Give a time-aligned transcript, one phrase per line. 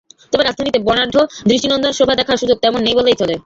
[0.31, 1.17] তবে রাজধানীতে বর্ণাঢ্য
[1.47, 3.35] দৃষ্টিনন্দন শোভা দেখার সুযোগ তেমন নেই বললেই চলে।